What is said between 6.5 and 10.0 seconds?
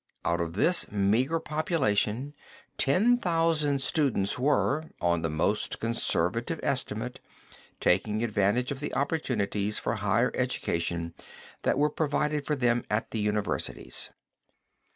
estimate, taking advantage of the opportunities for the